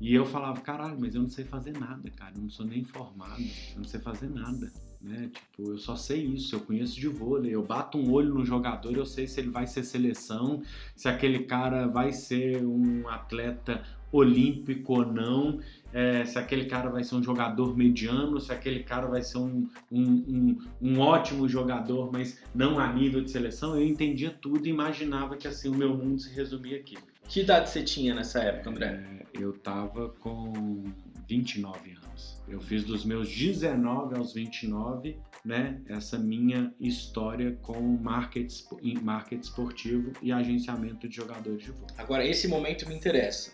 [0.00, 2.32] E eu falava, caralho, mas eu não sei fazer nada, cara.
[2.34, 3.42] Eu não sou nem formado,
[3.72, 4.72] eu não sei fazer nada.
[5.00, 5.30] Né?
[5.32, 8.94] Tipo, eu só sei isso, eu conheço de vôlei, eu bato um olho no jogador,
[8.94, 10.62] eu sei se ele vai ser seleção,
[10.94, 13.82] se aquele cara vai ser um atleta
[14.12, 15.60] olímpico ou não,
[15.92, 19.68] é, se aquele cara vai ser um jogador mediano, se aquele cara vai ser um,
[19.90, 24.70] um, um, um, ótimo jogador, mas não a nível de seleção, eu entendia tudo e
[24.70, 26.98] imaginava que assim o meu mundo se resumia aqui.
[27.28, 28.86] Que idade você tinha nessa época, André?
[28.88, 30.84] É, eu tava com
[31.30, 32.42] 29 anos.
[32.48, 40.12] Eu fiz dos meus 19 aos 29, né, essa minha história com marketing, marketing esportivo
[40.20, 41.94] e agenciamento de jogadores de vôlei.
[41.96, 43.52] Agora, esse momento me interessa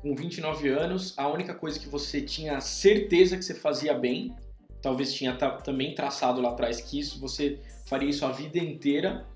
[0.00, 4.36] com 29 anos, a única coisa que você tinha certeza que você fazia bem,
[4.80, 9.26] talvez tinha também traçado lá atrás que isso você faria isso a vida inteira.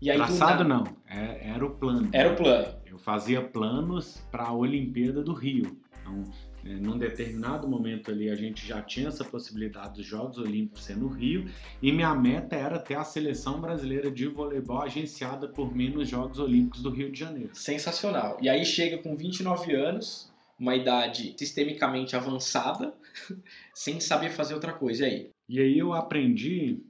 [0.00, 2.08] E aí, traçado não, é, era o plano.
[2.12, 2.80] Era o plano.
[2.86, 5.76] Eu fazia planos para a Olimpíada do Rio.
[6.10, 6.24] Então,
[6.64, 10.96] é, num determinado momento ali a gente já tinha essa possibilidade dos Jogos Olímpicos ser
[10.96, 11.48] no Rio
[11.80, 16.38] e minha meta era ter a seleção brasileira de voleibol agenciada por mim nos Jogos
[16.38, 17.54] Olímpicos do Rio de Janeiro.
[17.54, 18.36] Sensacional.
[18.42, 22.94] E aí chega com 29 anos, uma idade sistemicamente avançada,
[23.72, 25.06] sem saber fazer outra coisa.
[25.06, 25.30] E aí?
[25.48, 26.82] E aí eu aprendi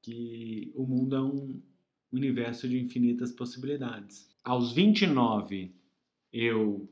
[0.00, 1.60] que o mundo é um
[2.10, 4.26] universo de infinitas possibilidades.
[4.42, 5.74] Aos 29,
[6.32, 6.88] eu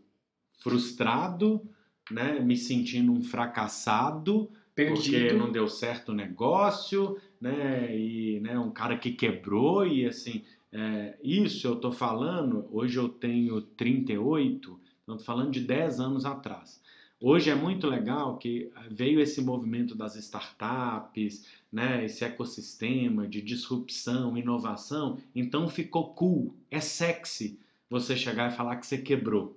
[0.58, 1.66] frustrado,
[2.10, 4.96] né, me sentindo um fracassado, Perdido.
[4.96, 10.44] porque não deu certo o negócio, né, e né, um cara que quebrou e assim,
[10.72, 16.24] é, isso eu tô falando, hoje eu tenho 38, então tô falando de 10 anos
[16.24, 16.82] atrás.
[17.18, 24.36] Hoje é muito legal que veio esse movimento das startups, né, esse ecossistema de disrupção,
[24.36, 29.55] inovação, então ficou cool, é sexy você chegar e falar que você quebrou.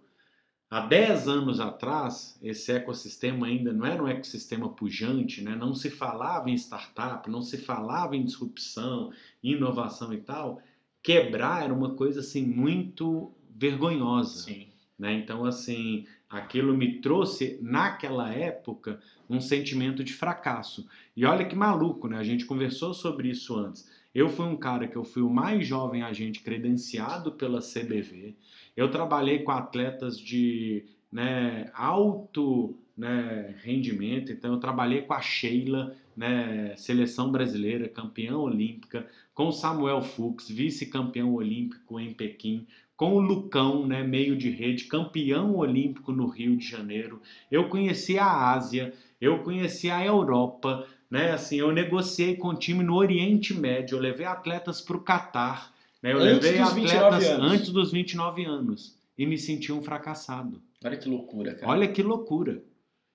[0.70, 5.56] Há 10 anos atrás, esse ecossistema ainda não era um ecossistema pujante, né?
[5.56, 10.62] não se falava em startup, não se falava em disrupção, inovação e tal.
[11.02, 14.44] Quebrar era uma coisa assim muito vergonhosa.
[14.44, 14.68] Sim.
[14.98, 15.14] Né?
[15.14, 20.88] Então, assim, aquilo me trouxe, naquela época, um sentimento de fracasso.
[21.18, 22.18] E olha que maluco, né?
[22.18, 23.90] A gente conversou sobre isso antes.
[24.14, 28.36] Eu fui um cara que eu fui o mais jovem agente credenciado pela CBV.
[28.76, 35.96] Eu trabalhei com atletas de né, alto né, rendimento, então eu trabalhei com a Sheila,
[36.18, 42.68] né, seleção brasileira, campeã olímpica, com o Samuel Fuchs, vice-campeão olímpico em Pequim,
[42.98, 47.22] com o Lucão, né, meio de rede, campeão olímpico no Rio de Janeiro.
[47.50, 51.32] Eu conheci a Ásia, eu conheci a Europa, né?
[51.32, 55.74] Assim, eu negociei com o time no Oriente Médio, eu levei atletas para o Catar,
[56.02, 56.14] né?
[56.14, 60.62] Eu antes levei atletas antes dos 29 anos e me senti um fracassado.
[60.84, 61.72] Olha que loucura, cara.
[61.72, 62.64] Olha que loucura.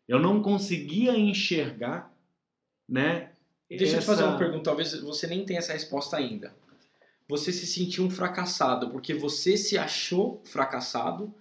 [0.06, 2.12] Eu não conseguia enxergar,
[2.88, 3.30] né?
[3.68, 3.96] Deixa essa...
[3.96, 6.54] eu te fazer uma pergunta, talvez você nem tenha essa resposta ainda.
[7.26, 11.32] Você se sentiu um fracassado porque você se achou fracassado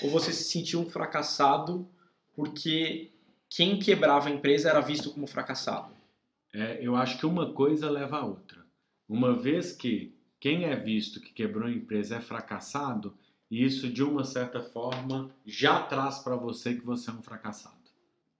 [0.00, 1.86] ou você se sentiu um fracassado
[2.36, 3.10] porque
[3.48, 5.93] quem quebrava a empresa era visto como fracassado?
[6.54, 8.64] É, eu acho que uma coisa leva a outra.
[9.08, 13.14] Uma vez que quem é visto que quebrou a empresa é fracassado,
[13.50, 17.74] isso de uma certa forma já traz para você que você é um fracassado.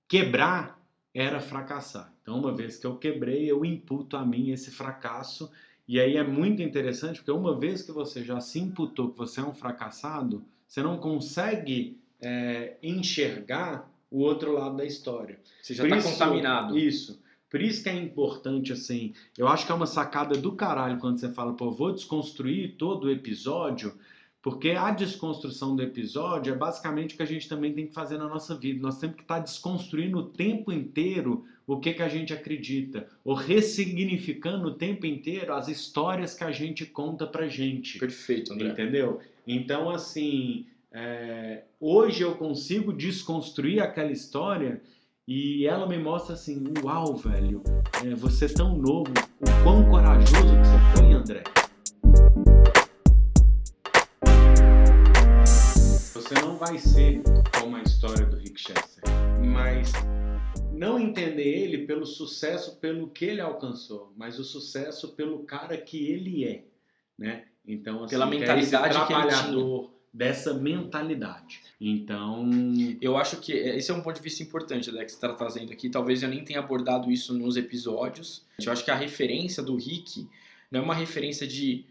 [0.09, 0.81] Quebrar
[1.13, 2.13] era fracassar.
[2.23, 5.51] Então, uma vez que eu quebrei, eu imputo a mim esse fracasso.
[5.87, 9.41] E aí é muito interessante, porque uma vez que você já se imputou que você
[9.41, 15.39] é um fracassado, você não consegue é, enxergar o outro lado da história.
[15.63, 16.79] Você já está contaminado.
[16.79, 17.23] Isso.
[17.55, 21.21] Por isso que é importante, assim, eu acho que é uma sacada do caralho quando
[21.21, 23.95] você fala, pô, vou desconstruir todo o episódio,
[24.43, 28.19] porque a desconstrução do episódio é basicamente o que a gente também tem que fazer
[28.19, 28.83] na nossa vida.
[28.83, 33.07] Nós temos que estar tá desconstruindo o tempo inteiro o que, que a gente acredita,
[33.25, 38.01] ou ressignificando o tempo inteiro as histórias que a gente conta pra gente.
[38.01, 38.71] Perfeito, André.
[38.71, 39.21] Entendeu?
[39.47, 44.83] Então, assim, é, hoje eu consigo desconstruir aquela história
[45.27, 47.63] e ela me mostra assim, uau, velho,
[48.05, 49.11] é, você é tão novo,
[49.41, 51.43] o quão corajoso que você foi, André.
[56.13, 57.23] Você não vai ser
[57.59, 59.03] como a história do Rick Chester,
[59.43, 59.93] mas
[60.73, 66.07] não entender ele pelo sucesso, pelo que ele alcançou, mas o sucesso pelo cara que
[66.07, 66.65] ele é,
[67.19, 67.47] né?
[67.67, 71.61] Então, assim, pela mentalidade que, é ele tinha dessa mentalidade.
[71.81, 72.49] Então.
[73.01, 75.73] Eu acho que esse é um ponto de vista importante né, que você está trazendo
[75.73, 75.91] aqui.
[75.91, 78.47] Talvez eu nem tenha abordado isso nos episódios.
[78.65, 80.29] Eu acho que a referência do Rick
[80.71, 81.85] não é uma referência de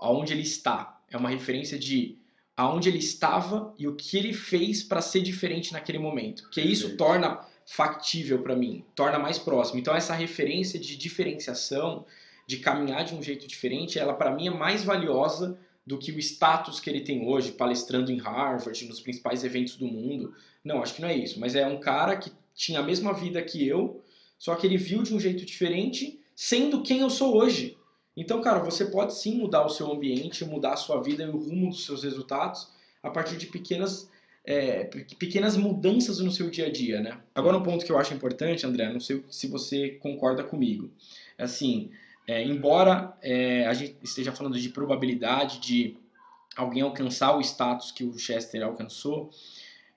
[0.00, 2.16] aonde ele está, é uma referência de
[2.56, 6.48] aonde ele estava e o que ele fez para ser diferente naquele momento.
[6.50, 9.80] Que isso torna factível para mim, torna mais próximo.
[9.80, 12.06] Então essa referência de diferenciação,
[12.46, 15.58] de caminhar de um jeito diferente, ela para mim é mais valiosa
[15.88, 19.86] do que o status que ele tem hoje, palestrando em Harvard, nos principais eventos do
[19.86, 20.34] mundo.
[20.62, 21.40] Não, acho que não é isso.
[21.40, 24.02] Mas é um cara que tinha a mesma vida que eu,
[24.38, 27.78] só que ele viu de um jeito diferente, sendo quem eu sou hoje.
[28.14, 31.38] Então, cara, você pode sim mudar o seu ambiente, mudar a sua vida e o
[31.38, 32.68] rumo dos seus resultados
[33.02, 34.10] a partir de pequenas,
[34.44, 34.84] é,
[35.18, 37.18] pequenas mudanças no seu dia a dia, né?
[37.34, 40.90] Agora, um ponto que eu acho importante, André, não sei se você concorda comigo.
[41.38, 41.90] É assim,
[42.28, 45.96] é, embora é, a gente esteja falando de probabilidade de
[46.54, 49.30] alguém alcançar o status que o Chester alcançou,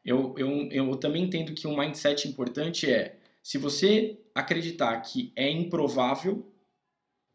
[0.04, 5.50] eu, eu, eu também entendo que um mindset importante é se você acreditar que é
[5.50, 6.50] improvável,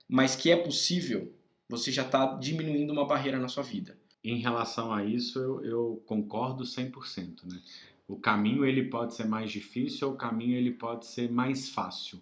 [0.08, 1.30] mas que é possível,
[1.68, 3.98] você já está diminuindo uma barreira na sua vida.
[4.24, 7.44] Em relação a isso, eu, eu concordo 100%.
[7.44, 7.60] Né?
[8.08, 12.18] O caminho ele pode ser mais difícil ou o caminho ele pode ser mais fácil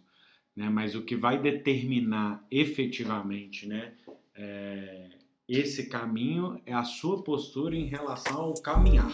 [0.56, 0.68] né?
[0.68, 3.92] mas o que vai determinar efetivamente né,
[4.34, 5.10] é,
[5.48, 9.10] esse caminho é a sua postura em relação ao caminhar.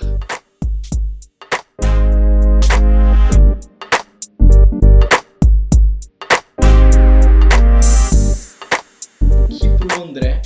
[9.23, 10.43] O que para o André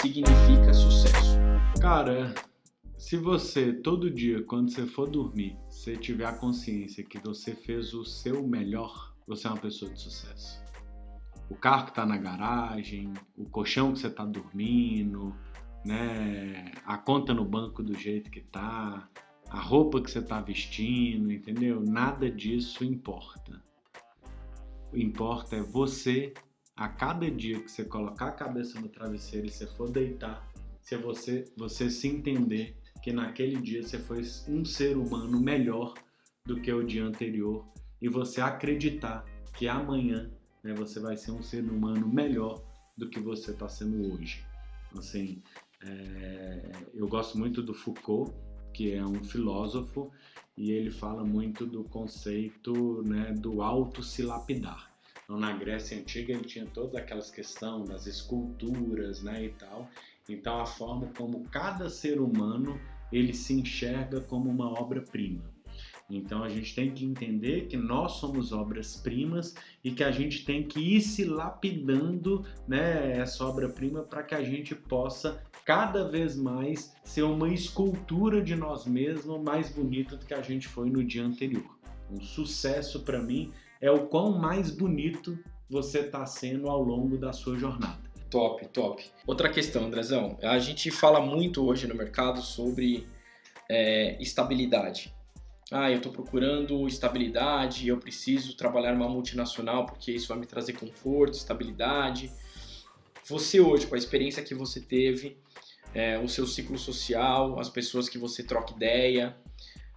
[0.00, 1.38] significa sucesso?
[1.80, 2.34] Cara,
[2.98, 7.94] se você todo dia, quando você for dormir, você tiver a consciência que você fez
[7.94, 10.62] o seu melhor, você é uma pessoa de sucesso.
[11.48, 15.34] O carro que está na garagem, o colchão que você está dormindo,
[15.84, 16.72] né?
[16.84, 19.08] a conta no banco do jeito que tá,
[19.48, 21.80] a roupa que você está vestindo, entendeu?
[21.80, 23.62] Nada disso importa.
[24.92, 26.32] O importa é você,
[26.74, 30.48] a cada dia que você colocar a cabeça no travesseiro e você for deitar,
[30.80, 35.94] se você, você se entender que naquele dia você foi um ser humano melhor
[36.46, 37.66] do que o dia anterior
[38.04, 39.24] e você acreditar
[39.54, 40.30] que amanhã
[40.62, 42.62] né, você vai ser um ser humano melhor
[42.98, 44.44] do que você está sendo hoje.
[44.94, 45.42] Assim,
[45.82, 48.30] é, eu gosto muito do Foucault,
[48.74, 50.12] que é um filósofo,
[50.54, 54.92] e ele fala muito do conceito né, do auto se lapidar.
[55.24, 59.88] Então, na Grécia Antiga ele tinha todas aquelas questões das esculturas né, e tal.
[60.28, 62.78] Então, a forma como cada ser humano
[63.10, 65.53] ele se enxerga como uma obra-prima.
[66.16, 70.62] Então a gente tem que entender que nós somos obras-primas e que a gente tem
[70.62, 76.94] que ir se lapidando né, essa obra-prima para que a gente possa cada vez mais
[77.02, 81.24] ser uma escultura de nós mesmos mais bonita do que a gente foi no dia
[81.24, 81.78] anterior.
[82.10, 83.50] Um sucesso para mim
[83.80, 85.38] é o quão mais bonito
[85.68, 87.98] você está sendo ao longo da sua jornada.
[88.30, 89.04] Top, top.
[89.26, 90.36] Outra questão, Andrezão.
[90.42, 93.06] A gente fala muito hoje no mercado sobre
[93.68, 95.13] é, estabilidade
[95.74, 100.74] ah, eu estou procurando estabilidade, eu preciso trabalhar numa multinacional porque isso vai me trazer
[100.74, 102.30] conforto, estabilidade.
[103.26, 105.36] Você hoje, com a experiência que você teve,
[105.92, 109.36] é, o seu ciclo social, as pessoas que você troca ideia,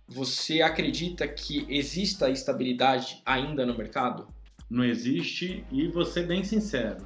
[0.08, 4.28] você acredita que exista estabilidade ainda no mercado?
[4.70, 7.06] Não existe e ser bem sincero,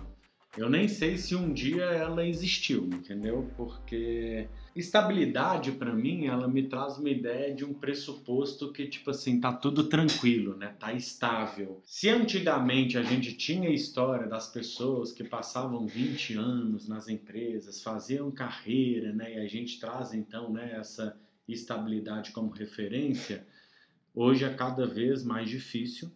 [0.57, 3.49] eu nem sei se um dia ela existiu, entendeu?
[3.55, 9.39] Porque estabilidade para mim, ela me traz uma ideia de um pressuposto que tipo assim,
[9.39, 10.75] tá tudo tranquilo, né?
[10.79, 11.81] Tá estável.
[11.83, 17.83] Se antigamente a gente tinha a história das pessoas que passavam 20 anos nas empresas,
[17.83, 19.35] faziam carreira, né?
[19.35, 23.45] E a gente traz então, né, essa estabilidade como referência,
[24.15, 26.11] hoje é cada vez mais difícil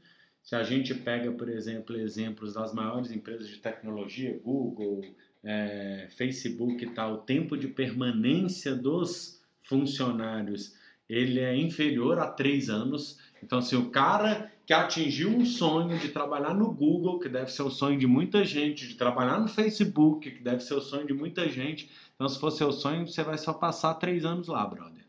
[0.46, 5.02] se a gente pega, por exemplo, exemplos das maiores empresas de tecnologia, Google,
[5.46, 10.76] é, Facebook e tal, o tempo de permanência dos funcionários
[11.08, 13.20] ele é inferior a três anos.
[13.44, 17.62] Então, se o cara que atingiu um sonho de trabalhar no Google, que deve ser
[17.62, 21.14] o sonho de muita gente, de trabalhar no Facebook, que deve ser o sonho de
[21.14, 25.06] muita gente, então, se for seu sonho, você vai só passar três anos lá, brother.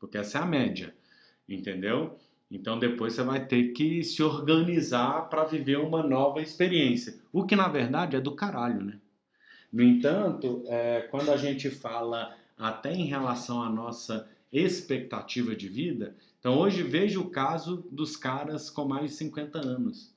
[0.00, 0.92] Porque essa é a média,
[1.48, 2.18] entendeu?
[2.50, 7.18] Então depois você vai ter que se organizar para viver uma nova experiência.
[7.32, 9.00] O que na verdade é do caralho, né?
[9.74, 16.14] No entanto, é, quando a gente fala até em relação à nossa expectativa de vida,
[16.38, 20.14] então hoje veja o caso dos caras com mais de 50 anos.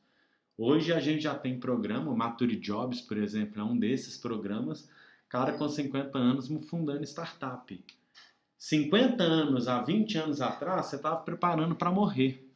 [0.55, 4.87] Hoje a gente já tem programa, o Mature Jobs, por exemplo, é um desses programas,
[5.27, 7.83] cara com 50 anos fundando startup.
[8.59, 12.47] 50 anos a 20 anos atrás, você estava preparando para morrer.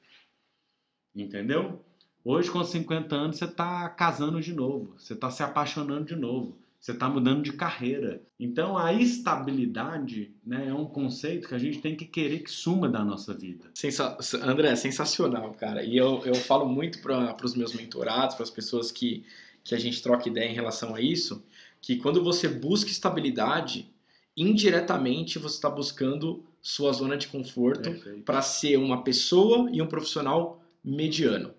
[1.15, 1.83] Entendeu?
[2.23, 6.61] Hoje, com 50 anos, você está casando de novo, você está se apaixonando de novo,
[6.82, 8.23] você está mudando de carreira.
[8.39, 12.89] Então, a estabilidade né, é um conceito que a gente tem que querer que suma
[12.89, 13.69] da nossa vida.
[13.75, 15.84] Sensa André, sensacional, cara.
[15.84, 19.23] E eu, eu falo muito para os meus mentorados, para as pessoas que,
[19.63, 21.45] que a gente troca ideia em relação a isso,
[21.79, 23.93] que quando você busca estabilidade,
[24.36, 27.91] indiretamente você está buscando sua zona de conforto
[28.25, 31.53] para ser uma pessoa e um profissional mediano.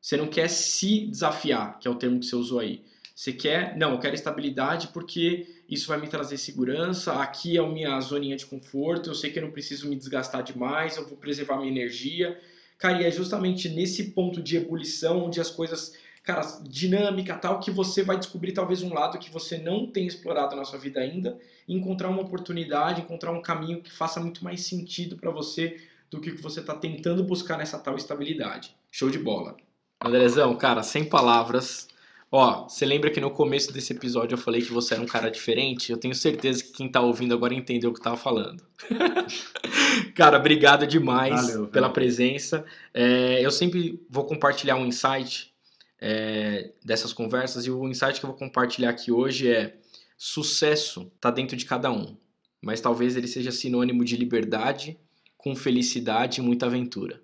[0.00, 2.84] Você não quer se desafiar, que é o termo que você usou aí.
[3.20, 7.68] Você quer, não, eu quero estabilidade porque isso vai me trazer segurança, aqui é a
[7.68, 11.18] minha zoninha de conforto, eu sei que eu não preciso me desgastar demais, eu vou
[11.18, 12.40] preservar minha energia.
[12.78, 15.92] Cara, e é justamente nesse ponto de ebulição, onde as coisas,
[16.22, 20.56] cara, dinâmica tal, que você vai descobrir talvez um lado que você não tem explorado
[20.56, 24.62] na sua vida ainda, e encontrar uma oportunidade, encontrar um caminho que faça muito mais
[24.62, 25.78] sentido para você
[26.10, 28.74] do que o que você está tentando buscar nessa tal estabilidade.
[28.90, 29.58] Show de bola.
[30.02, 31.86] Andrezão, cara, sem palavras.
[32.32, 35.28] Ó, você lembra que no começo desse episódio eu falei que você era um cara
[35.28, 35.90] diferente?
[35.90, 38.62] Eu tenho certeza que quem tá ouvindo agora entendeu o que eu tava falando.
[40.14, 42.64] cara, obrigado demais Valeu, pela presença.
[42.94, 45.52] É, eu sempre vou compartilhar um insight
[46.00, 49.76] é, dessas conversas e o insight que eu vou compartilhar aqui hoje é
[50.16, 52.16] sucesso tá dentro de cada um,
[52.62, 54.96] mas talvez ele seja sinônimo de liberdade
[55.36, 57.20] com felicidade e muita aventura.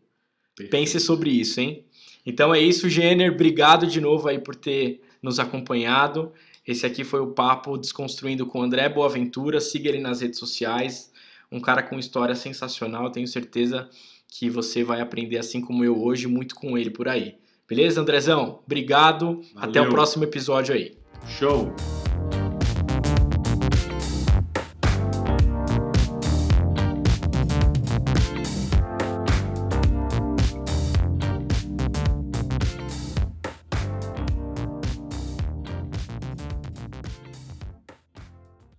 [0.57, 0.70] Perfeito.
[0.70, 1.86] Pense sobre isso, hein?
[2.27, 3.33] Então é isso, Jenner.
[3.33, 6.33] Obrigado de novo aí por ter nos acompanhado.
[6.66, 9.61] Esse aqui foi o papo Desconstruindo com André Boaventura.
[9.61, 11.12] Siga ele nas redes sociais.
[11.51, 13.11] Um cara com história sensacional.
[13.11, 13.89] Tenho certeza
[14.29, 17.37] que você vai aprender, assim como eu hoje, muito com ele por aí.
[17.68, 18.61] Beleza, Andrezão?
[18.66, 19.41] Obrigado.
[19.55, 19.70] Valeu.
[19.70, 20.97] Até o próximo episódio aí.
[21.29, 21.72] Show!